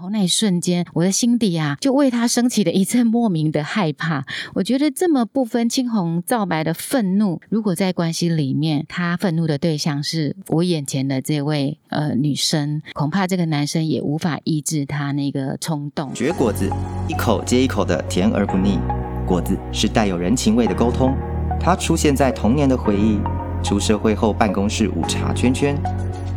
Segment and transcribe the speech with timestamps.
[0.00, 4.24] 哦，那一瞬间，我的心底啊，就为他升起了一阵莫名的害怕。
[4.54, 16.14] 我觉得这么不分青红皂白的愤怒，如果在关系里面，他愤怒的对象是我眼前的这位呃女生，恐怕这个男生也无法抑制他那个冲动。
[16.14, 16.70] 绝果子，
[17.08, 18.78] 一口接一口的甜而不腻。
[19.26, 21.14] 果子是带有人情味的沟通，
[21.60, 23.18] 它出现在童年的回忆，
[23.64, 25.76] 出社会后办公室午茶圈圈，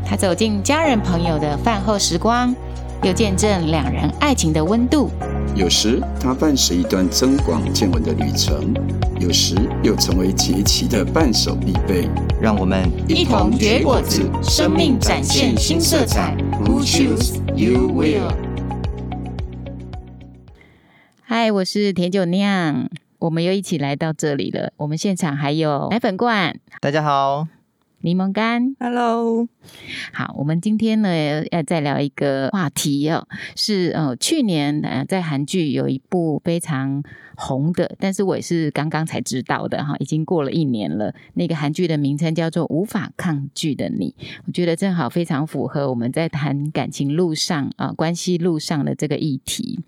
[0.05, 2.54] 他走进家人朋友的饭后时光。
[3.04, 5.09] 又见证两人爱情的温度，
[5.55, 8.71] 有时它伴随一段增广见闻的旅程，
[9.20, 12.07] 有时又成为节气的伴手必备。
[12.40, 16.38] 让我们一同绝果子，生命展现新色彩。
[16.63, 18.31] Who choose you will？
[21.23, 22.88] 嗨，我是甜酒酿，
[23.18, 24.73] 我们又一起来到这里了。
[24.77, 27.48] 我们现场还有奶粉罐，大家好。
[28.04, 29.48] 柠檬干，Hello，
[30.12, 37.04] 好，我们今天呢要再聊一个话题哦，是呃去年呃在韩剧有一部非常
[37.35, 41.13] 红的，但是我也是刚刚才知道的哈，已经过了一年了。
[41.35, 44.15] 那个韩剧的名称叫做《无法抗拒的你》，
[44.48, 49.80] 我觉得正好非常符合我们在谈感情路上啊、呃、关系路上的这个议题。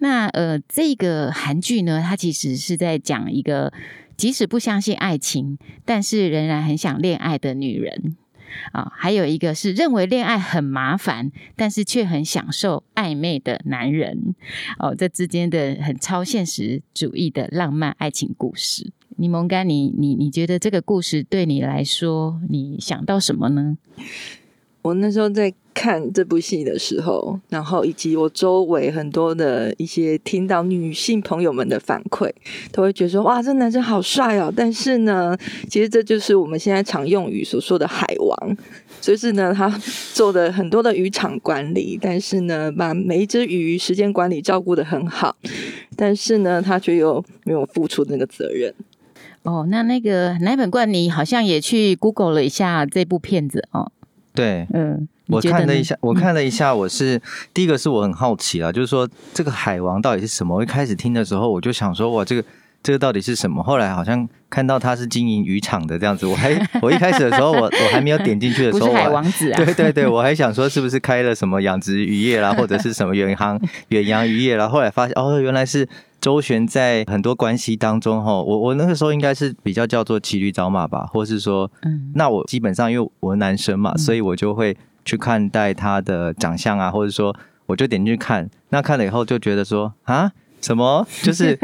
[0.00, 3.72] 那呃这个韩剧呢，它其实是在讲一个。
[4.20, 8.18] 即使不相信爱情，但是仍然很想恋爱的女人
[8.72, 14.34] 啊，还有一个是认为恋爱很麻烦，但是却很享受暧昧的男人
[14.78, 18.92] 哦，这之间的很超现实主义的浪漫爱情故事。
[19.16, 23.78] 柠檬干，你你你觉得这个故事对你来说，你想到什么呢？
[24.82, 32.30] 我那时候在看这部戏的时候，然后以及我周围很多的一些听到女性朋友们的反馈，
[32.72, 35.36] 都会觉得说：“哇，这男生好帅哦！”但是呢，
[35.68, 38.56] 其实这就是我们现在常用语所说的“海王”，
[39.00, 39.68] 就是呢，他
[40.12, 45.36] 做的很多的渔场管理，但是呢，把每一只鱼时间管理照顾得很好，
[45.96, 48.74] 但是呢，他却又没有付出那个责任。
[49.42, 53.92] 哦，那那个奶粉罐，你好像也去 Google 了一下这部片子哦。
[54.34, 57.20] 对，嗯，我看了一下，我看了一下，我是、嗯、
[57.52, 60.56] 第一个是我很好奇啊，就是说这个海王到底是什么？
[60.56, 62.44] 我一开始听的时候，我就想说，哇，这个
[62.82, 63.62] 这个到底是什么？
[63.62, 66.50] 后来好像看到他是经营渔场的这样子，我还
[66.82, 75.88] 我一开始的时候，我我还没有点进去的时候，海王子啊，对对对，我还想说是不是开了什么养殖渔业啦，或者是什么远航 远洋渔业啦，后来发现哦，原来是。
[76.20, 90.30] 周旋在很多关系当中，哈，我我那个时候应该是比较叫做骑驴找马吧，或是说，嗯，那我基本上因为我是男生嘛，所以我就会去看待他的长相啊，或者说我就点进去看，那看了以后就觉得说啊，
[90.60, 91.58] 什么就是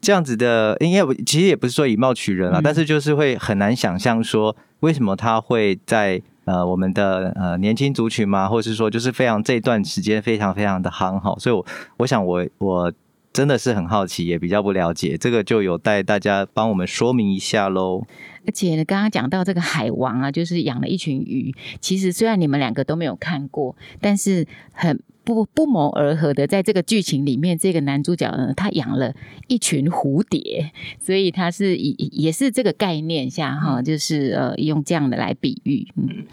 [0.00, 11.66] 这样子的，应该其实也不是说以貌取人啊，但是就是会很难想象说为什么他会在呃我们的呃年轻族群嘛，或者是说就是非常这段时间非常非常的夯哈，所以我
[11.98, 12.92] 我想我我。
[13.32, 18.02] 真的是很好奇，也比较不了解，这个就有待大家帮我们说明一下喽。
[18.44, 21.54] 而且呢，刚刚讲到这个海王啊，就是养了一群鱼。
[21.80, 25.00] 其实虽然你们两个都没有看过，但是很。
[25.22, 29.14] 不不谋而合的，在这个剧情里面，这个男主角呢，他养了
[29.48, 36.26] 一群蝴蝶，所以他是以也是这个概念下哈，就是呃用这样的来比喻，嗯，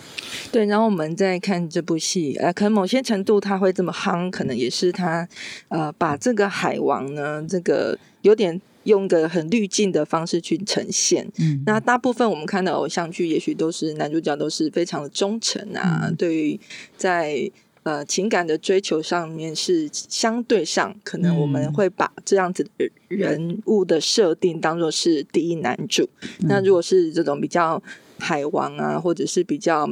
[0.52, 0.66] 对。
[0.66, 5.28] 然后我们再看这部戏，呃，可能某些程度他会这么夯，可能也是他
[5.68, 11.28] 呃把这个海王呢，这个有点用个很滤镜的方式去呈现。
[11.40, 16.60] 嗯，那大部分我们看到偶像剧，也许都是男主角都是非常的忠诚啊，嗯、对于
[16.96, 17.52] 在。
[17.88, 26.10] 呃，情感的追求上面是相对上，可能我们会把这样子的人物的设定当做是第一男主。
[26.40, 26.48] 嗯。
[26.50, 27.82] 那如果是这种比较
[28.20, 29.90] 海王啊，或者是比较。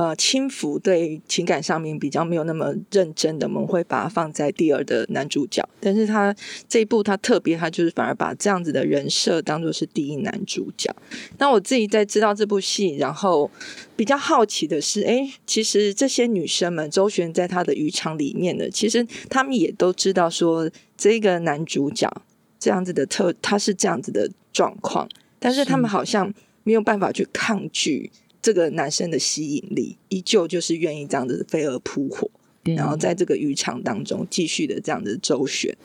[0.00, 5.62] 呃，轻浮对情感上面比较没有那么认真的，我们会把它放在第二的男主角。
[5.78, 6.34] 但是他
[6.66, 10.90] 这一部他特别，他就是反而把这样子的人设当做是第一男主角。
[11.36, 13.50] 那我自己在知道这部戏，然后
[13.94, 22.10] 比较好奇的是，哎，其实这些女生们周旋在他的渔场里面的，其实他们也都知道说这个男主角
[22.58, 25.06] 这样子的特，他是这样子的状况，
[25.38, 26.32] 但是他们好像
[26.62, 28.10] 没有办法去抗拒。
[28.42, 32.30] 这个男生的吸引力依旧就是愿意这样子飞蛾扑火，
[32.64, 35.76] 然后在这个渔场当中继续的这样子周旋。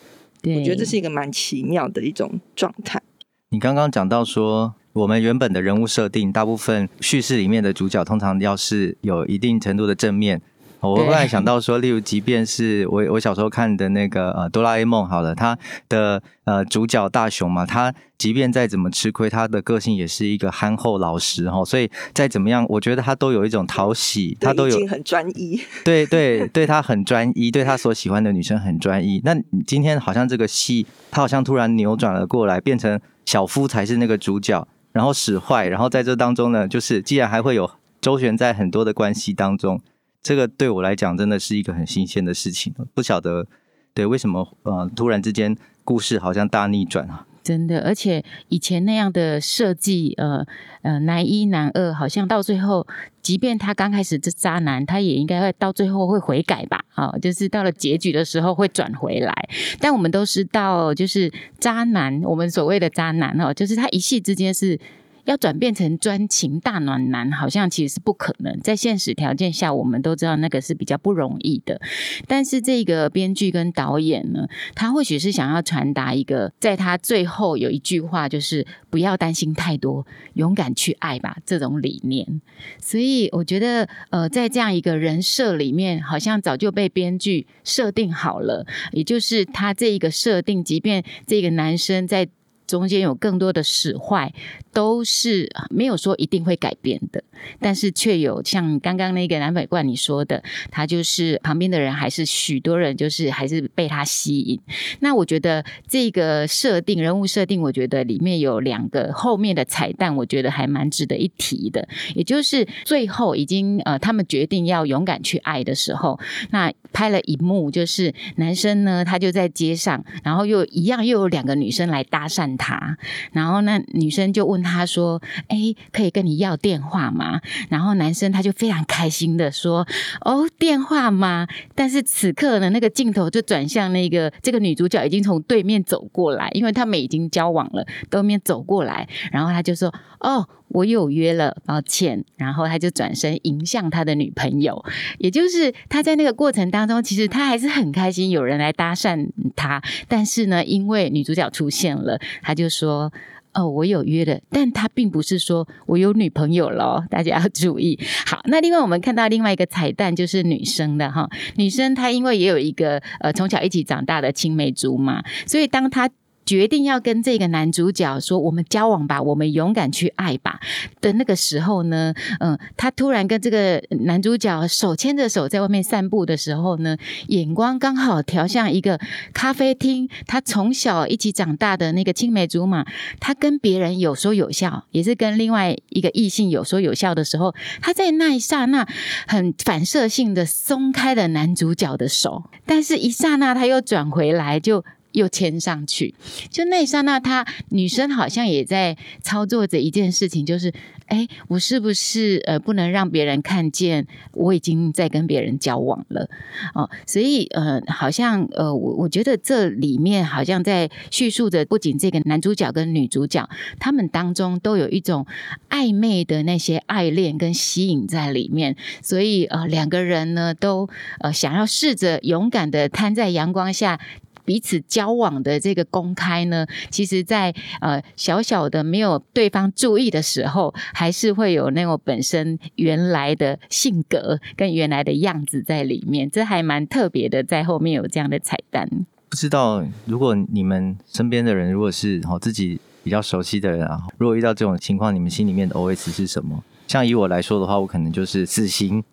[0.43, 3.01] 我觉得这是一个蛮奇妙的一种状态。
[3.49, 10.41] 你刚刚讲到说，我们原本的人物设定，大部分叙事里面的主角通常要是有一定程度的正面。
[10.89, 15.57] 我忽然想到说，例如，即便是我我小时候看的那个呃哆啦 A 梦，好了，他
[15.89, 29.21] 的呃主角大雄嘛，他即便再怎么吃亏，他的个性也是一个憨厚老实哈，所以再怎么样，我觉得他都有一种讨喜，他都有很专一，对 对对，他很专一，对他所喜欢的女生很专一。
[29.23, 29.35] 那
[29.65, 37.69] 今天好像这个戏，他好像突然扭转了过来，变成小夫才是那个主角，然后使坏，然后在这当中呢，就是既然还会有
[38.01, 39.81] 周旋在很多的关系当中。
[40.25, 43.45] 这个对我来讲真的是一个很新鲜的事情，不晓得
[43.93, 47.27] 对为什么呃突然之间故事好像大逆转啊！
[47.43, 50.43] 真的，而且以前那样的设计，呃
[50.81, 52.87] 呃男一男二，好像到最后，
[53.21, 56.83] 即便他刚开始是渣男，他也应该会到最后会悔改吧？
[56.95, 59.31] 啊、哦，就是到了结局的时候会转回来。
[59.79, 64.79] 但我们都知道，就是渣男，我们所谓的渣男哦，就是他一夕之间是。
[65.25, 68.59] 要转变成专情大暖男，好像其实是不可能。
[68.61, 71.81] 在现实条件下，我们都知道那个是比较不容易的。
[72.27, 82.41] 但是这个编剧跟导演呢，他或许是想要传达一个，在他最后有一句话，就是不要担心太多，勇敢去爱吧，这种理念。
[82.79, 92.27] 所以我觉得，呃，在这样一个人设里面，好像早就被编剧设定好了，也就是他这一个设定，即便这个男生在。
[92.67, 94.33] 中间有更多的使坏，
[94.73, 97.23] 都是没有说一定会改变的，
[97.59, 104.59] 但是却有像刚刚那个南北冠你说的，他就是旁边的人还是许多人就是还是被他吸引。
[104.99, 111.87] 那我觉得这个设定人物设定，我觉得里面有两个后面的彩蛋，我觉得还蛮值得一提的。
[112.15, 116.19] 也就是最后已经呃他们决定要勇敢去爱的时候，
[116.51, 122.45] 那拍了一幕，就是男生呢他就在街上，然后又一样又有两个女生来搭讪。
[122.57, 122.95] 他，
[123.33, 125.57] 然后那女生就问他说：“哎，
[125.91, 129.85] 可以跟你要电话吗？”然后男生他就非常开心的说
[130.23, 142.23] ：“哦，电话吗？”但是此刻呢，那个镜头就转向那个这个女主角已经从对面走过来，因为他们已经交往了，对面走过来，然后他就说：“哦。”我有约了，抱歉。
[142.35, 144.83] 然后他就转身迎向他的女朋友，
[145.17, 149.81] 也就是他在那个过程当中，其实他还是很开心有人来搭讪他。
[150.07, 153.11] 但是呢，因为女主角出现了，他就说
[153.55, 157.97] ：“哦，我有约了。”但他并不是说我有女朋友了， 大家要注意。
[158.25, 166.09] 好，那另外我们看到另外一个彩蛋就是女生的哈，女生她因为也有一个呃从小一起长大的青梅竹马，所以当她。
[166.45, 170.59] 决定要跟这个男主角说“我们交往吧，我们勇敢去爱吧”
[171.01, 176.97] 的那个时候呢，嗯，他突然跟这个男主角手牵着手在外面散步的时候呢，
[177.27, 178.99] 眼光刚好调向一个
[179.33, 180.07] 咖啡厅。
[180.27, 182.85] 他从小一起长大的那个青梅竹马，
[183.19, 188.87] 他跟别人有说有笑，也是跟另外一个异性有说有笑的时候，他在那一刹那
[189.27, 194.83] 很反射性的松开了男主角的手，但是一刹那他又转回来就。
[195.15, 196.13] 又牵上去，
[196.49, 200.73] 就那一刹那，她女生好像也在操作着一件事情，就是，
[201.07, 206.29] 哎，我是不是呃不能让别人看见我已经在跟别人交往了？
[206.73, 215.25] 哦，所以呃，好像呃，我我觉得这里面好像在叙述着，不仅这个男主角跟女主角他们当中都有一种
[215.69, 220.89] 暧昧的那些爱恋跟吸引在里面，所以呃，两个人呢都
[221.21, 223.97] 呃想要试着勇敢的摊在阳光下。
[224.45, 238.87] 彼此交往的这个公开呢，其实在呃小小的没有对方注意的时候，还是会有那种本身原来的性格跟原来的样子在里面，这还蛮特别的，在后面有这样的彩蛋。
[239.27, 246.63] 不知道如果你们身边的人，如果是哦自己比较熟悉的人啊，如果遇到这种情况，你们心里面的 OS 是什么？
[246.87, 249.03] 像以我来说的话，我可能就是死心。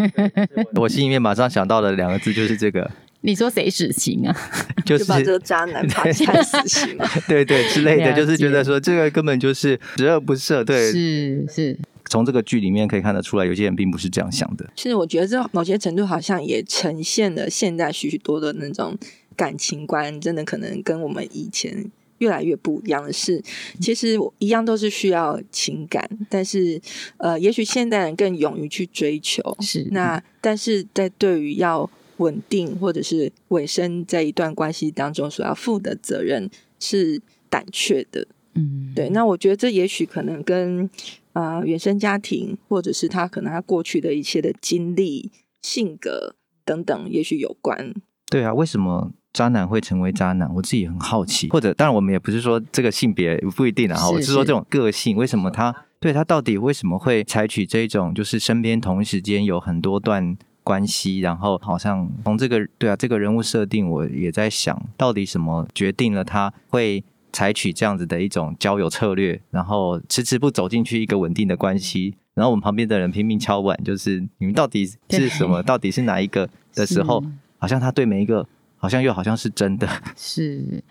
[0.76, 2.88] 我心里面马上想到的两个字就是这个。
[3.22, 4.36] 你说谁死刑啊？
[4.86, 7.04] 就是就把这个渣男 判下死刑嘛？
[7.26, 10.62] 对对之类的，就是觉得说这个根本就是十恶不赦。
[10.62, 11.78] 对，是是。
[12.08, 14.64] 从这个剧里面可以看得出来，有些人并不是这样想的。
[14.74, 18.96] 其实我觉得这某些程度好像也呈现了现在许许多多的那种
[19.36, 23.42] 感情观，真的可能跟我们以前越来越不一样的是，
[23.78, 26.80] 其实一样都是需要情感，但是
[27.18, 29.42] 呃，也许现代人更勇于去追求。
[29.60, 31.90] 是那，但是在对于要。
[32.18, 36.48] 稳定或者是尾声，在一段关系当中所要负的责任
[36.78, 39.08] 是胆怯的，嗯，对。
[39.10, 40.88] 那我觉得这也许可能跟
[41.32, 45.30] 啊、呃、原生家庭，或者是他可能他过去的一切的经历、
[45.62, 46.34] 性格
[46.64, 47.94] 等等，也许有关。
[48.30, 50.52] 对啊，为什么渣男会成为渣男？
[50.56, 51.48] 我自己很好奇。
[51.48, 60.36] 或者，当然我们也不是说这个性别不一定啊，我是说这种个性，为什么他对他到底为什么会采取这种，就是身边同一时间有很多段。
[60.68, 75.62] 关系，然后好像从这个对啊这个人物设定，我也在想到底什么决定了他会采取这样子的一种交友策略，然后迟迟不走进去一个稳定的关系，然后我们旁边的人拼命敲碗，就是你们到底是什么？
[75.62, 77.24] 到底是哪一个的时候，
[77.56, 78.46] 好像他对每一个
[78.76, 80.84] 好像又好像是真的， 是。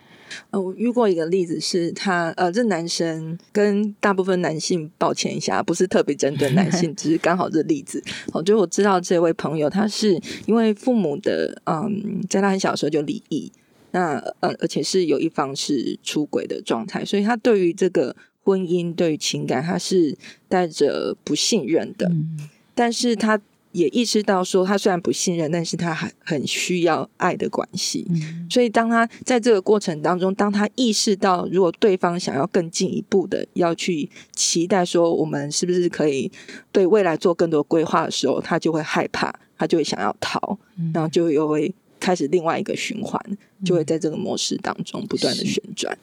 [0.49, 8.03] 呃，我遇过一个例子是他，呃，这男生跟大部分男性，抱歉一下，不是特别针对男性， 只是刚好这例子。
[8.33, 13.51] 我觉得我知道这位朋友，他是因为父母的，嗯，在他很小的时候就离异，
[13.91, 20.17] 那呃，而且是有一方是出轨的状态，所以他对于这个婚姻，对于情感，他是
[20.47, 23.39] 带着不信任的，嗯、但是他。
[23.77, 28.07] 也意识到说，他虽然不信任，但是他还很需要爱的关系。
[28.09, 28.47] 嗯。
[28.49, 36.31] 所以，当他在这个过程当中，当他意识到，如果对方想要更进一步的要去期待说，我们是不是可以
[36.71, 40.57] 对未来做更多规划的时候，他就会害怕，他就会想要逃，
[40.91, 43.21] 然后就又会开始另外一个循环，
[43.63, 45.95] 就会在这个模式当中不断的旋转。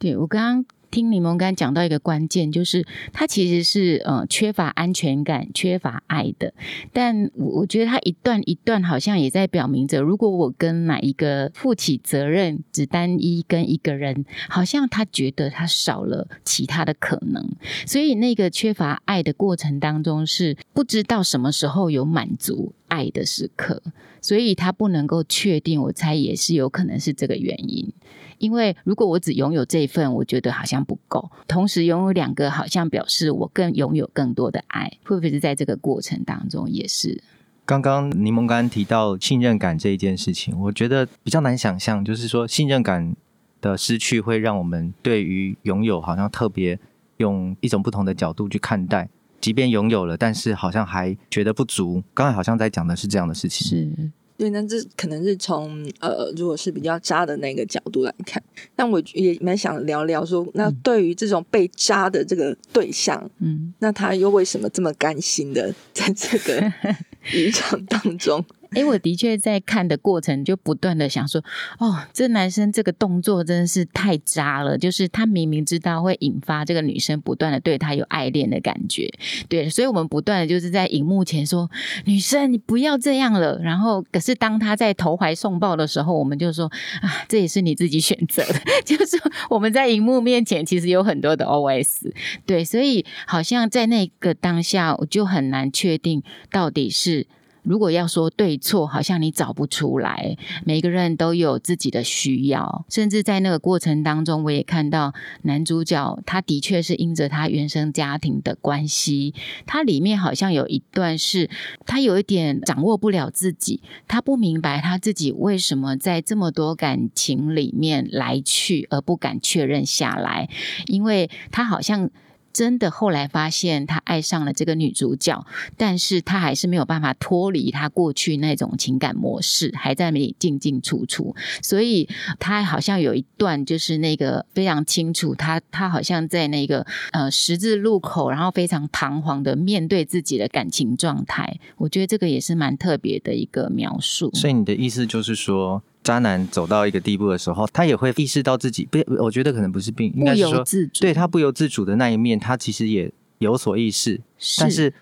[0.00, 0.64] 对，我刚刚。
[0.90, 6.52] 听柠檬刚讲到一个关键，就是他其实是呃缺乏安全感、缺乏爱的。
[6.92, 17.48] 但我我觉得他一段一段好像也在表明着，如果我跟哪一个负起责任，只单一跟一个人，好像他觉得他少了其他的可能。
[17.86, 23.82] 所以那个缺乏爱的过程当中，是不知道什么时候有满足爱的时刻，
[24.20, 25.80] 所以他不能够确定。
[25.80, 27.92] 我猜也是有可能是这个原因。
[28.40, 31.30] 因为如果我只拥有这一份，我觉得好像不够。
[31.46, 37.22] 同时拥有两个，好像表示我更拥有更多的爱，会不会是在这个过程当中也是？
[37.66, 43.14] 刚刚柠檬刚刚提到信任感这一件事情，我觉得比较难想象，就是说信任感
[43.60, 46.76] 的失去会让我们对于拥有好像特别
[47.18, 49.08] 用一种不同的角度去看待，
[49.40, 52.02] 即便拥有了，但是好像还觉得不足。
[52.12, 54.10] 刚才好像在讲的是这样的事情，是。
[54.40, 58.42] 对，那这可能是从呃，如果是比较渣的那个角度来看，
[58.74, 66.72] 但我也蛮想聊聊说，那对于这种被渣的这个对象，嗯，那他又为什么这么甘心的在这个
[67.34, 68.42] 渔场当中？
[68.70, 71.42] 哎，我的确在看的过程就不断的想说，
[71.78, 79.10] 哦，这男生这个动作真的是太渣了，就是他明明知道会引发这个女生不断的对他有爱恋的感觉，
[79.48, 81.68] 对，所以我们不断的就是在荧幕前说，
[82.04, 86.66] 女生你不要这样了，然后可是当他在投怀送抱的时候，我们就说
[87.02, 92.12] 啊，这也是你自己选择的， 就是我们在荧幕面前其实有很多的 OS，
[92.46, 97.26] 对，所以好像在那个当下，我就很难确定到底是。
[97.62, 100.36] 如果要说对错，好像你找不出来。
[100.64, 105.12] 每个人都有自己的需要，甚至在那个过程当中，我也看到
[105.42, 109.34] 男主角，他的确是因着他原生家庭的关系，
[109.66, 111.50] 他里面好像有一段是，
[111.86, 120.48] 他有一点掌握不了自己，他不明白他自己为什么在这么多感情里面来去而不敢确认下来，
[120.86, 122.10] 因为他好像。
[122.52, 131.34] 真的后来发现他爱上了这个女主角，但是他还是没有办法脱离他过去那种情感模式，还在那里进进出出。
[131.62, 141.58] 所以他好像有一段就是那个非常清楚，他他好像在那个呃十字路口，然后非常彷徨的面对自己的感情状态。
[141.76, 144.30] 我觉得这个也是蛮特别的一个描述。
[144.34, 150.64] 所以你的意思就是说，渣男走到一个地步的时候，他也会意识到自己不，我觉得可能不是病，应该是说，
[151.00, 154.92] 对他不由自主的那一面，他其实也有所意识，是，但是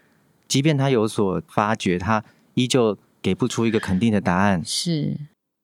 [0.47, 2.25] 即便他有所发觉，他
[2.55, 4.63] 依旧给不出一个肯定的答案。
[4.65, 5.17] 是。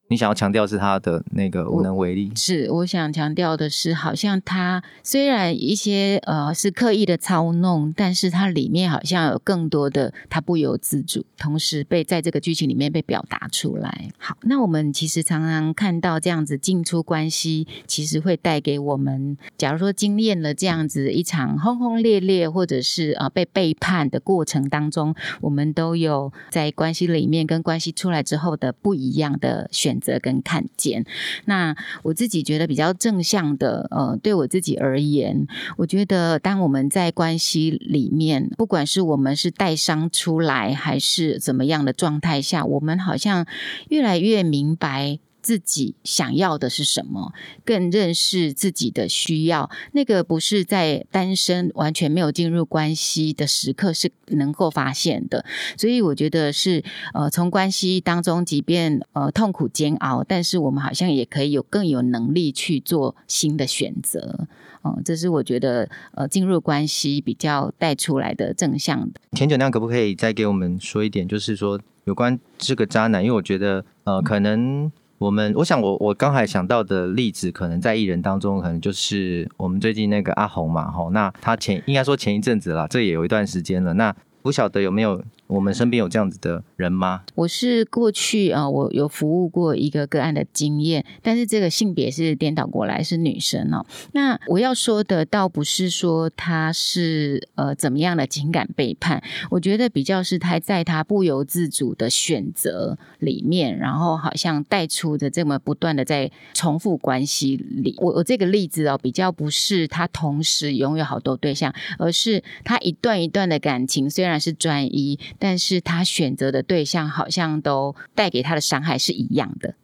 [0.08, 14.10] 你想要强调是他的那个无能为力，是我想强调的是，好像他虽然一些呃是刻意的操弄，但是他里面好像有更多的他不由自主，同时被在这个剧情里面被表达出来。
[14.18, 29.93] 好，那我们其实常常看到这样子进出关系，其实会带给我们，假如说经验了这样子一场轰轰烈烈，或者是啊、呃、被背叛的过程当中，我们都有在关系里面跟关系出来之后的不一样的选择。
[29.94, 31.04] 选择跟看见，
[31.44, 35.46] 那我自己觉得比较正向的，呃，对我自己而言，
[35.76, 43.46] 我觉得当我们在关系里面，不管是我们是带伤出来，还是怎么样的状态下，我们好像
[43.88, 47.34] 越来越明白自己想要的是什么，
[47.66, 49.70] 更认识自己的需要。
[49.92, 55.44] 那个不是在单身完全没有进入关系的时刻是能够发现的。
[55.76, 56.82] 所以我觉得是
[57.12, 64.48] 呃，从关系当中，即便呃痛苦煎熬，但是我们好像也可以有更有能力去做新的选择。
[64.82, 69.20] 嗯，这是我觉得呃进入关系比较带出来的正向的。
[69.32, 85.22] 甜酒酿可不可以再给我们说一点，就是说有关这个渣男，因为我觉得呃可能我们，我想我我刚才想到的例子，可能在艺人当中，可能就是我们最近那个阿红嘛，吼，那他前应该说前一阵子啦，这也有一段时间了，那不晓得有没有。
[85.46, 87.22] 我们身边有这样子的人吗？
[87.34, 93.84] 我是过去啊，我有服务过一个个案的经验，但是这个性别是颠倒过来，是女生哦。
[94.12, 107.94] 那我要说的倒不是说她是呃怎么样的情感背叛，我觉得比较是她在她不由自主的选择里面，然后好像带出的这么不断的在重复关系里。
[107.98, 115.20] 我我这个例子哦，比较不是她同时拥有好多对象，而是她一段一段的感情虽然是专一。
[115.38, 119.74] 但是他选择的对象好像都带给他的伤害是一样的。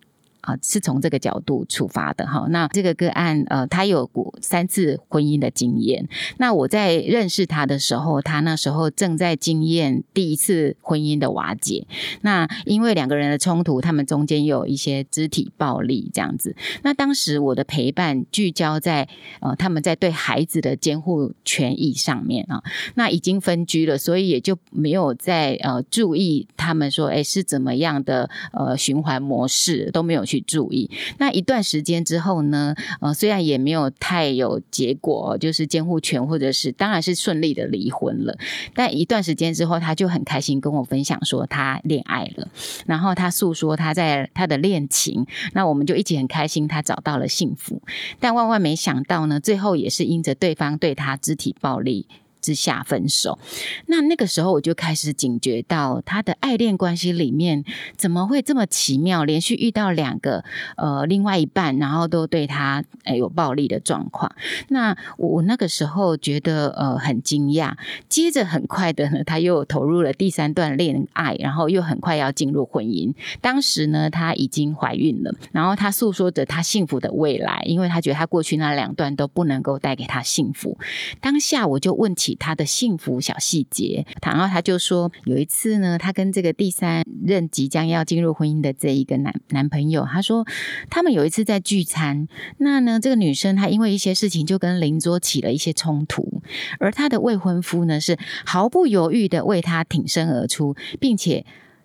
[0.41, 2.47] 啊，是从这个角度出发的哈。
[2.51, 6.09] 那这个个案，呃，他有过三次婚姻的经验。
[6.39, 11.87] 那我在认识他的时候，他那时候正在经验第一次婚姻的瓦解。
[12.23, 16.57] 那因为两个人的冲突，他们中间有一些肢体暴力这样子。
[16.83, 19.07] 那当时我的陪伴聚焦在
[19.41, 22.63] 呃他们在对孩子的监护权益上面啊。
[22.95, 30.25] 那已经分居了，所以也就没有在呃注意他们说，哎，是怎么样的呃循环模式都没有。
[30.31, 38.39] 去注意，那一段时间之后呢，呃，虽然也没有太有结果，就是监护权或者是当然是顺利的离婚了，
[38.73, 42.47] 但一段时间之后，他就很开心跟我分享说他恋爱了，
[42.87, 47.83] 然后他诉说他在他的恋情，那我们就一起很开心，他找到了幸福，
[48.21, 52.07] 但万万没想到呢，最后也是因着对方对他肢体暴力。
[52.41, 53.39] 之下分手，
[53.87, 57.65] 那那个时候我就开始警觉到他的爱恋关系里面
[57.97, 60.43] 怎么会这么奇妙，连续遇到两个
[60.77, 64.33] 呃另外一半，然后都对他诶有暴力的状况。
[64.69, 67.75] 那我那个时候觉得呃很惊讶，
[68.09, 73.15] 接着很快的呢，他又投入了第三段恋爱，然后又很快要进入婚姻。
[73.41, 80.79] 当时呢，他已经怀孕了，然后他诉说着他幸福的未来，因为他觉得他过去那两段都不能够带给他幸福。
[81.21, 82.30] 当下我就问起。
[82.35, 90.47] 她的幸福小细节，然后她就说，有一次呢，她跟这个第三任即将要进入婚姻的这一个男男朋友，他说
[90.89, 96.43] 他们有一次在聚餐，那呢，这个女生她因为一些事情就跟邻桌起了一些冲突，
[96.79, 101.45] 而她的未婚夫呢是毫不犹豫的为她挺身而出，并且。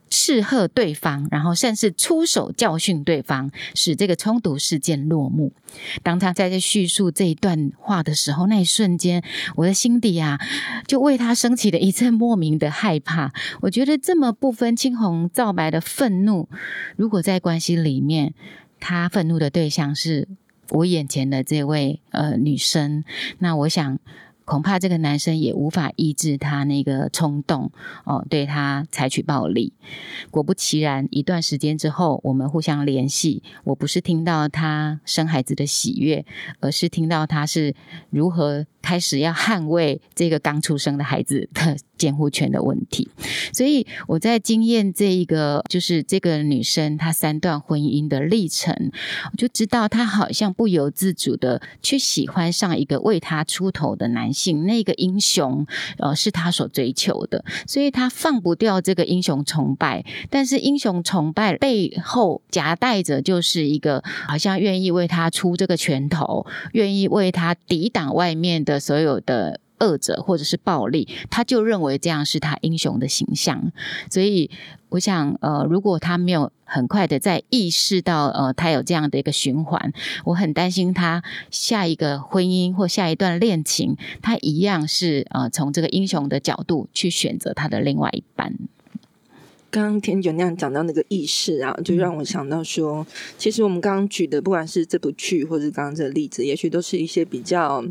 [0.10, 5.52] 斥喝对方，然后甚至出手教训对方，使这个冲突事件落幕。
[6.04, 9.24] 当他在这叙述这一段话的时候，那一瞬间，
[9.56, 10.40] 我的心底啊，
[10.88, 13.34] 就为他升起了一阵莫名的害怕。
[13.62, 16.48] 我觉得这么不分青红皂白的愤怒，
[16.96, 18.34] 如果在关系里面，
[18.80, 20.28] 他愤怒的对象是
[20.70, 23.04] 我眼前的这位呃女生，
[23.40, 24.00] 那我想。
[24.46, 27.72] 恐怕这个男生也无法抑制他那个冲动
[28.06, 29.74] 哦，对他采取暴力。
[30.32, 33.44] 果不其然，一段时间之后，我们互相联系。
[33.64, 36.26] 我不是听到他生孩子的喜悦，
[36.60, 37.76] 而是听到他是
[38.10, 43.10] 如何开始要捍卫这个刚出生的孩子的 监护权的问题。
[43.54, 48.92] 所以我在经验这一个，就是这个女生她三段婚姻的历程，
[49.32, 55.66] 我就知道她好像不由自主的去喜欢上一个为她出头的男性，那个英雄，
[55.98, 60.06] 呃，是他所追求的，所以他放不掉这个英雄崇拜。
[60.30, 69.62] 但是英雄崇拜背后夹带着就是一个好像愿意为他出这个拳头，愿意为他抵挡外面的所有的。
[69.80, 73.72] 恶者或者是暴力，他就认为这样是他英雄的形象。
[74.10, 74.50] 所以，
[74.90, 79.92] 我想，呃，如果他没有很快的在意识到，呃，他有这样的一个循环，
[80.26, 88.54] 我很担心他下一个婚姻或下一段恋情，他一样是呃从这个英雄的角度去选择他的另外一半。
[89.70, 93.06] 刚刚甜酒那样讲到那个意识啊，就让我想到说，
[93.38, 97.84] 其实我们刚刚举的，不管是这部剧或者刚刚这个例子，也许都是一些比较。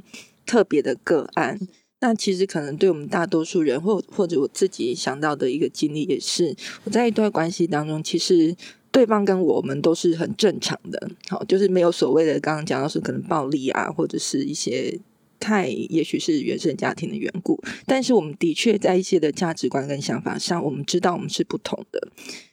[0.46, 1.58] 特别的个案，
[2.00, 6.54] 那其实可能对我们大多数人，或或者我自己想到的一个经历，也是
[6.84, 8.54] 我在一段关系当中，其实
[8.90, 15.00] 对方跟我们都是很正常的，好，就是没有所谓的刚刚讲到是可能暴力啊，或者是一些
[15.40, 22.08] 太，也许是原生家庭的缘故，但是我们的确在一些的价值观跟想法上，我们知道我们是不同的。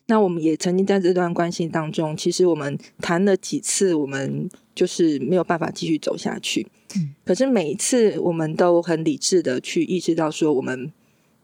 [0.07, 6.67] 那我们也曾经在这段关系当中，其实我们谈了几次，我们就是没有办法继续走下去。
[6.95, 10.91] 嗯，可是每一次我们都很理智的去意识到说，我们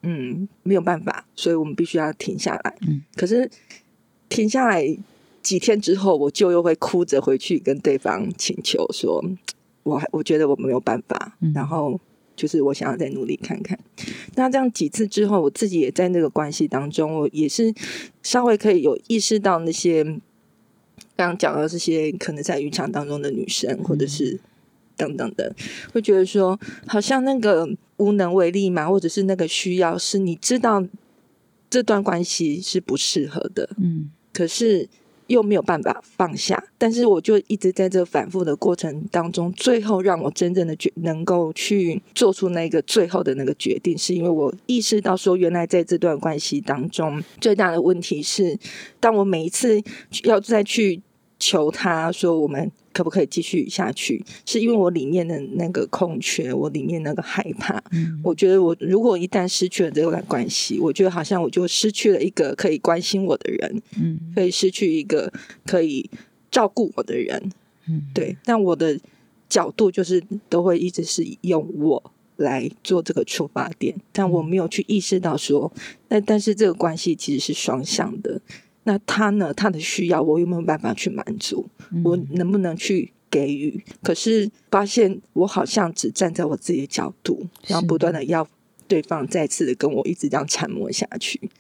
[0.02, 2.78] 嗯没有办法，所以我们必须要停下来。
[2.82, 3.50] 嗯，可是
[4.28, 4.98] 停下来
[5.42, 9.24] 几天之后，我就又会哭着回去跟对方请求说。
[9.88, 11.98] 我我觉得我没有办法，然后
[12.36, 13.80] 就是我想要再努力看看。
[14.36, 17.74] 那这样几次之后，我自己也在那个关系当中，我也是
[18.22, 20.04] 稍微可以有意识到那些
[21.16, 24.38] 刚刚讲到这些可能在渔场当中的女生，或者是
[24.98, 25.56] 等等的，
[25.94, 30.86] 会觉得说好像那个无能为力嘛，或者是那个需要是你知道
[31.70, 34.90] 这段关系是不适合的，嗯，可是。
[35.28, 48.58] 又没有办法放下，但是我就一直在这反复的过程当中，最后让我真正的决能够去做出那个最后的那个决定，是因为我意识到说，原来在这段关系当中，最大的问题是，
[49.00, 49.82] 当我每一次
[50.24, 51.02] 要再去。
[51.40, 57.78] 求他说：“我们可不可以继续下去？”是因为我里面的那个空缺，我里面那个害怕。
[57.92, 65.32] 嗯，我觉得我如果一旦失去了这段关系，我觉得好像我就失去了一个可以关心我的人，嗯，可以失去一个
[65.64, 66.10] 可以
[66.50, 67.52] 照顾我的人，
[67.88, 68.36] 嗯，对。
[68.44, 69.00] 但我的
[69.48, 75.72] 角度就是都会一直是用我来做这个出发点，但我没有去意识到说，
[76.08, 78.42] 但但是这个关系其实是双向的。
[78.88, 79.54] 那他呢？
[79.54, 81.68] 他的需要我有没有办法去满足？
[82.06, 83.84] 我能不能去给予？
[84.02, 88.48] 可是发现我好像只站在我自己的角度，然后不断的要
[88.88, 91.52] 对方再次的跟我一直这样缠磨下去。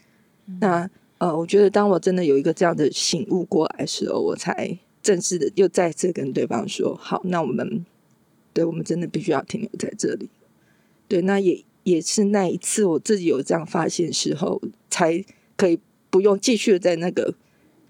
[0.62, 7.86] 那呃，我觉得当我真的有一个这样的醒悟过来的时候，我才正式的又再次跟对方说：好，那我们
[8.54, 10.30] 对我们真的必须要停留在这里。
[11.10, 15.26] 对，那也也是那一次我自己有这样发现的时候，才
[15.58, 15.78] 可以。
[16.17, 17.32] 不用继续在那个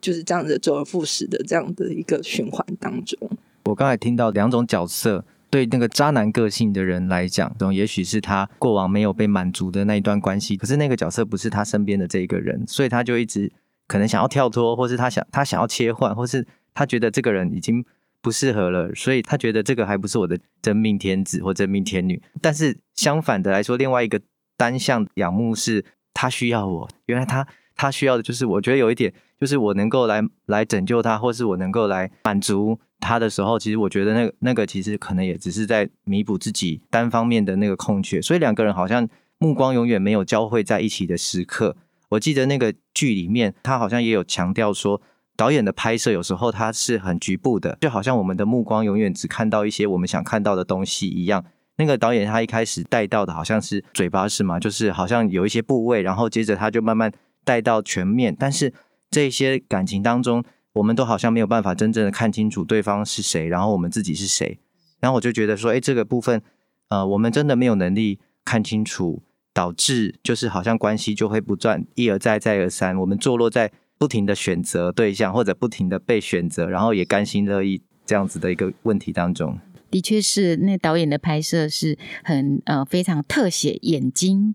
[0.02, 3.18] 就是这样的周而复始的这样的一个循环当中。
[3.64, 13.50] 我刚才听到两种角色，对那个渣男个性的人来讲，这种也许是他过往没有被满足的那一段关系，可是那个角色不是他身边的这一个人，所以他就一直
[13.88, 17.86] 可能想要跳脱，或是他想他想要切换，或是他觉得这个人已经
[18.22, 22.22] 不适合了，所以他觉得这个还不是我的真命天子或真命天女。
[22.42, 24.20] 但是相反的来说，另外一个
[24.58, 27.48] 单向仰慕是他需要我，原来他。
[27.78, 38.20] 他需要的就是，我觉得有一点，就是我能够来来拯救他，或是我能够来满足他的时候，其实我觉得那个那个其实可能也只是在弥补自己单方面的那个空缺。
[38.20, 41.78] 所以两个人好像目光永远没有交汇在一起的时刻。
[42.10, 45.00] 我记得那个剧里面，他好像也有强调说，
[45.36, 51.46] 导演的拍摄有时候他是很局部的，就好像我们的目光永远只看到一些我们想看到的东西一样。
[51.76, 54.60] 那个导演他一开始带到的好像是嘴巴是吗？
[54.60, 57.12] 就是好像有一些部位，然后接着他就慢慢。
[57.48, 58.74] 带到全面，但是
[59.10, 64.60] 这些感情当中，我们都好像没有办法真正的看清楚对方是谁，然后我们自己是谁。
[65.00, 66.42] 然后我就觉得说，哎，这个部分，
[66.90, 79.58] 呃，我们真的没有能力看清楚，导致就是好像关系就会不断一而再再而三，我们坐落在不停的选择对象或者不停的被选择，然后也甘心乐意这样子的一个问题当中。
[79.90, 84.54] 的确是，那导演的拍摄是很呃非常特写眼睛。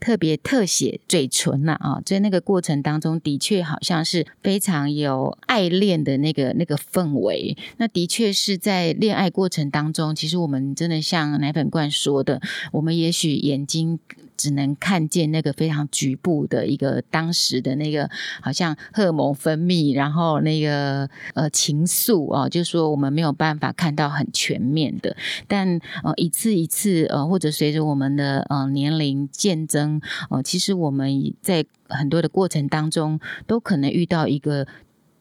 [0.00, 7.56] 特别特写嘴唇呐啊，在那个过程当中的确好像是非常有爱恋的那个那个氛围。
[7.76, 12.40] 那的确是在恋爱过程当中，其实我们真的像奶粉罐说的，
[12.72, 13.98] 我们也许眼睛。
[14.38, 18.08] 只能看见那个非常局部的一个当时的那个
[18.40, 25.16] 好像荷尔蒙分泌，然后那个呃情愫啊，就是说我们没有办法看到很全面的。
[25.48, 34.66] 但呃一次一次呃或者随着我们的呃年龄渐争哦其实我们在很多的过程当中都可能遇到一个。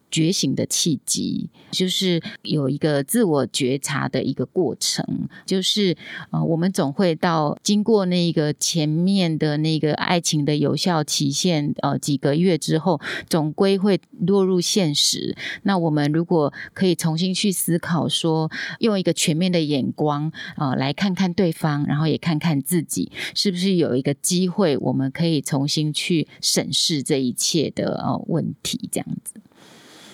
[0.10, 5.06] 觉醒的契机，就是有一个自我觉察的一个过程，
[5.46, 5.96] 就是
[6.32, 15.36] 呃，我们总会到经过那个前面的那个爱情的有效期限，呃，几个月之后，总归会落入现实。
[15.64, 29.34] 那我们如果可以重新去思考，说用一个全面的眼光啊，呃，来看看对方，然后也看看自己，是不是有一个机会，我们可以重新去审视这一切的呃问题，这样子。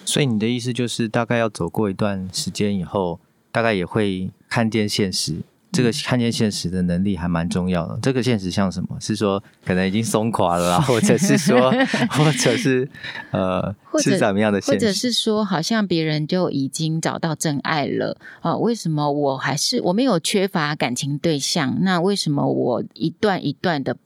[0.06, 3.20] 所以你的意思就是，大概要走过一段时间以后，
[3.52, 5.38] 大概也会看见现实，
[5.72, 7.98] 这个看见现实的能力还蛮重要的。
[8.02, 8.98] 这个现实像什么？
[9.00, 11.72] 是说可能已经松垮了啦， 或者是说，
[12.12, 12.88] 或者是
[13.32, 14.72] 呃，是怎么样的现实？
[14.74, 18.56] 或者是说，好像别人就已经找到真爱了啊？
[18.58, 21.78] 为什么我还是我没有缺乏感情对象？
[21.82, 23.98] 那为什么我一段一段的？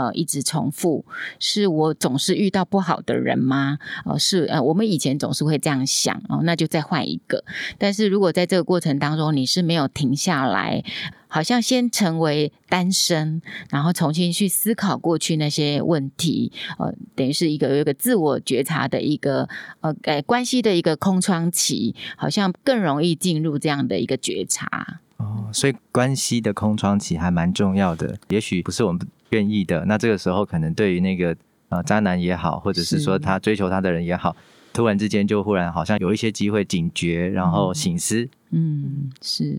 [0.00, 1.04] 呃，一直重复，
[1.38, 3.78] 是我总是遇到不好的人吗？
[4.06, 7.44] 呃，是呃，我们以前总是会这样想哦，那就再换一个。
[7.76, 10.82] 但是如果在这个过程当中，你是没有停下来，
[11.28, 19.46] 好像先成为单身，然后重新去思考过去那些问题，呃，等于是一个有一个自我觉察的一个
[19.80, 25.00] 呃，呃，关系的一个空窗期，好像更容易进入这样的一个觉察。
[25.18, 29.06] 哦，所以关系的空窗期还蛮重要的，也许不是我们。
[29.30, 31.36] 愿意的，那这个时候可能对于那个
[31.68, 34.36] 呃渣男也好，或者是说他追求他的人也好，
[34.72, 38.28] 突然之间就忽然好像有一些机会警觉，然后醒思。
[38.50, 39.56] 嗯，是。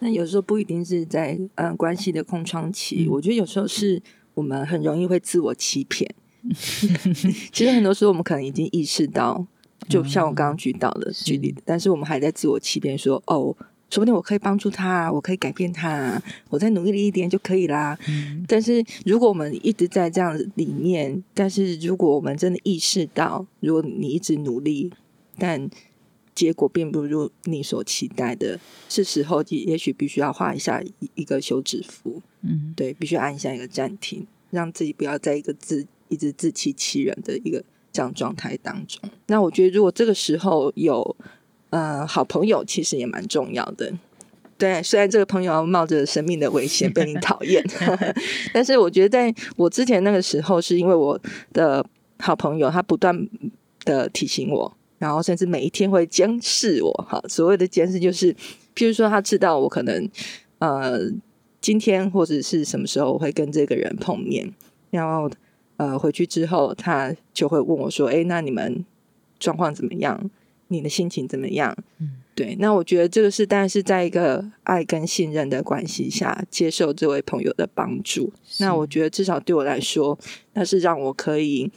[0.00, 4.00] 那有时候不一定是在嗯、呃、关系的空窗期，嗯，我觉得有时候是
[4.34, 6.08] 我们很容易会自我欺骗。
[7.52, 9.44] 其实很多时候我们可能已经意识到，
[9.88, 13.56] 就像我刚刚举到的举例，但是我们还在自我欺骗说哦。
[13.90, 17.98] 说不定我可以帮助他，我可以改变他，我再努力一点就可以啦。
[18.06, 18.44] 嗯。
[18.46, 24.92] 但是如果我们一直在这样里面，但是如果我们真的意识到，如果你一直努力，
[25.38, 25.70] 但
[26.34, 30.82] 结果并不如你所期待的，是时候也许必须要画一下
[31.14, 32.20] 一个休止符。
[32.42, 39.00] 嗯，对，必须按一下一个暂停，让自己不要在一个自一直自欺欺人的一个这样状态当中。
[39.28, 41.16] 那我觉得，如果这个时候有。
[41.70, 43.92] 呃，好朋友其实也蛮重要的。
[44.56, 47.64] 对，虽然这个朋友要冒着生命的危险被你讨厌，
[48.52, 51.20] 但是我觉得在我之前那个时候，是因为我
[51.52, 51.84] 的
[52.18, 53.28] 好朋友他不断
[53.84, 56.92] 的提醒我，然后甚至每一天会监视我。
[57.08, 58.34] 哈，所谓的监视就是，
[58.74, 60.10] 譬如说他知道我可能
[60.58, 60.98] 呃
[61.60, 64.52] 今天或者是什么时候我会跟这个人碰面，
[64.90, 65.30] 然后
[65.76, 68.84] 呃回去之后他就会问我说：“哎，那你们
[69.38, 70.28] 状况怎么样？”
[70.68, 71.76] 你的心情怎么样？
[71.98, 78.32] 嗯，对，那我觉得这个是，当然是在一个爱跟信任的关系下接受这位朋友的帮助。
[78.60, 80.18] 那我觉得至少对我来说，
[80.52, 81.70] 那是让我可以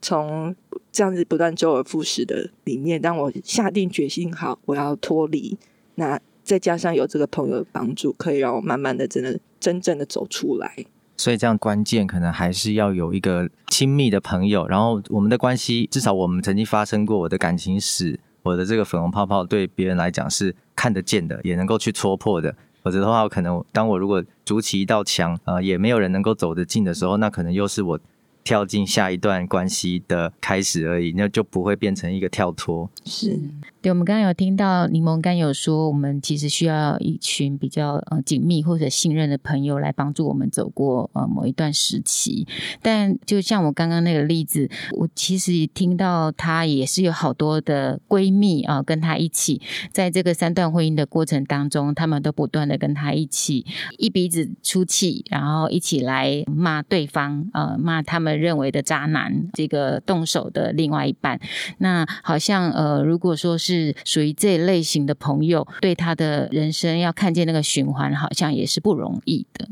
[0.00, 0.54] 从
[0.90, 5.56] 这样子不断周而复始的里面，让我下定决心好，我要脱离。
[5.94, 10.84] 那再加上有这个朋友的帮助，可以让我慢慢的真的真正的走出来。
[11.16, 18.18] 所以这样关键可能还是要有一个亲密的朋友，然后我们的关系至少我们曾经发生过我的感情史。
[18.42, 22.54] 我的这个粉红泡泡对别人来讲是看得见的，也能够去戳破的。
[22.82, 28.00] 否则的话，我可能当我如果筑起一道墙，呃，也没有人能够走得近的时候，那可能又是我。
[28.44, 32.90] 跳进下一段关系的开始而已，那就不会变成一个跳脱。
[33.04, 33.38] 是，
[33.82, 42.46] 对，我们刚刚有听到柠檬干有说，我们其实需要一群比较呃紧密或者信任的朋友来帮助我们走过呃某一段时期。
[42.82, 49.60] 但就像我刚刚那个例子，我其实听到她也是有好多的闺蜜啊、跟她一起
[49.92, 53.64] 在这个三段婚姻的过程当中，他们都不断的跟她一起
[53.98, 58.32] 一鼻子出气，然后一起来骂对方，呃，骂他们。
[58.42, 61.38] 认为的渣男，这个动手的另外一半，
[61.78, 69.66] 那好像呃，如果说是是属于这类型的朋友，对他的人生要看见那个循环，好像也是不容易的。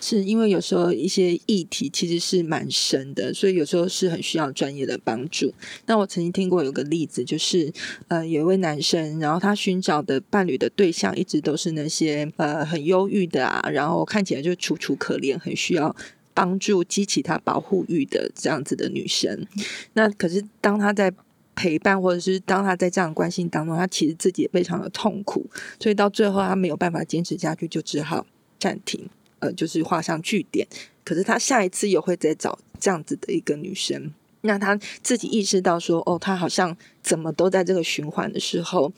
[0.00, 5.52] 是因为有时候一些议题其实是蛮深的，所以有时候是很需要专业的帮助。
[5.86, 7.72] 那我曾经听过有个例子，就是
[8.08, 15.94] 呃，有一位男生，然后他寻找的伴侣的对象一直都是那些呃很忧郁的啊，然后看起来就楚楚可怜，很需要。
[16.34, 19.46] 帮助激起他保护欲的这样子的女生，
[19.94, 21.10] 那可是当他在
[21.56, 25.44] 陪伴，或者是当他在这样关心当中，他其实自己也非常的痛苦，
[25.80, 28.24] 所以到最后他没有办法坚持下去，就只好
[28.60, 29.08] 暂停，
[29.40, 30.68] 呃，就是画上句点。
[31.02, 38.92] 可是他下一次又会再找这样子的一个女生，那他自己意识到说，哦，他好像怎么都在这个循环的时候，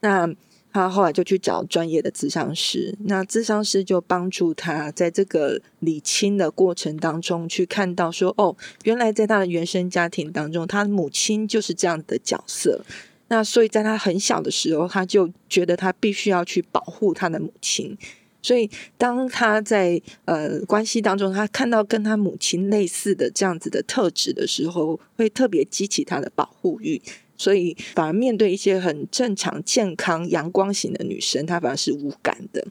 [0.00, 0.34] 那。
[0.74, 12.84] 他后来就去找专业的咨商师，那咨商师就帮助他在这个理清的过程当中，去看到说，哦，原来在他的原生家庭当中，他的母亲就是这样的角色。
[13.28, 17.96] 那所以在他很小的时候，他就觉得他必须要去保护他的母亲。
[18.42, 27.00] 所以当他在呃关系当中，他看到跟他母亲类似的这样子的特质的时候，会特别激起他的保护欲。
[27.36, 32.66] 所以，反而面对一些很正常、健康、阳光型的女生，她反而是无感的。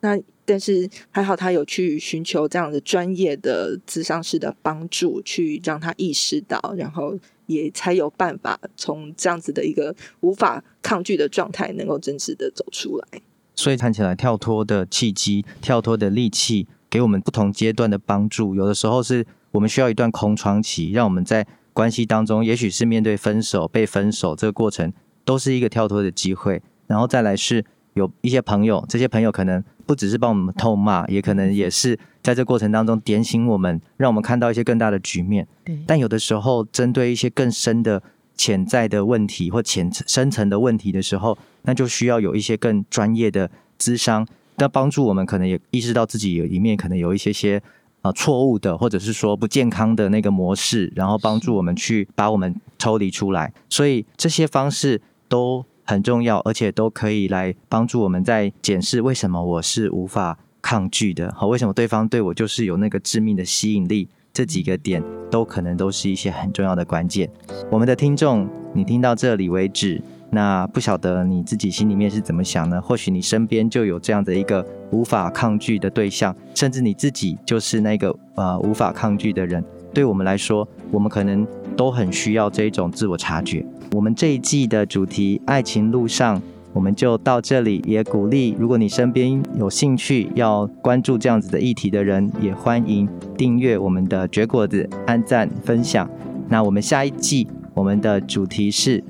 [0.00, 13.20] 那但是还好，她有去寻求这样的专业的咨商师的帮助，去让她意识到，然后也才有办法从这样子的一个无法抗拒的状态，能够真实的走出来。
[13.54, 18.54] 所以看起来跳脱的契机、跳脱的利器，给我们不同阶段的帮助。
[18.54, 24.90] 有的时候是我们需要一段空窗期，让我们在关系当中，也许是面对分手、被分手这个过程，
[25.26, 26.62] 都是一个跳脱的机会。
[26.86, 27.62] 然后再来是
[27.92, 35.46] 有一些朋友，这些朋友可能不只是帮我们痛骂，也可能也是在这过程当中点醒我们，让我们看到一些更大的局面。
[35.66, 35.78] 对。
[35.86, 38.02] 但有的时候，针对一些更深的
[38.34, 47.62] 潜在的问题或浅深层的问题的时候，那就需要有一些更专业的咨商，那帮助我们可能也意识到自己有一面可能有一些些
[48.06, 53.52] 啊、错误的，或者是说不健康的那个模式，然后帮助我们去把我们抽离出来。
[53.68, 64.08] 所以这些方式都很重要，而且都可以来帮助我们在检视为什么我是无法抗拒的，好，为什么对方对我就是有那个致命的吸引力？
[64.32, 67.26] 这几个点都可能都是一些很重要的关键。
[67.70, 72.80] 我们的听众，你听到这里为止，那不晓得你自己心里面是怎么想呢？
[72.80, 79.64] 或许你身边就有这样的一个无法抗拒的对象，甚至你自己就是那个呃无法抗拒的人。
[79.94, 83.64] 对我们来说，我们可能都很需要这一种自我察觉。
[83.92, 86.40] 我们这一季的主题“爱情路上”。
[86.72, 96.06] 我们就到这里，也鼓励如果你身边有兴趣要关注这样子的议题的人，也欢迎订阅我们的绝果子，按赞分享。
[96.50, 99.02] 那我们下一季我们的主题是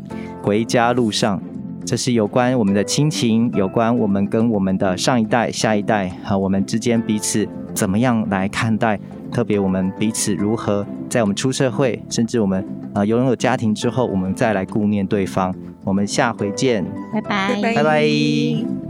[0.46, 1.42] 回家路上，
[1.85, 8.96] 这是有关我们的亲情，有关我们跟我们的上一代、下一代和我们之间彼此怎么样来看待，
[9.32, 15.52] 特别我们彼此如何在我们出社会，甚至我们啊拥有家庭之后，我们再来顾念对方。
[15.82, 18.86] 我们下回见，拜拜，拜拜。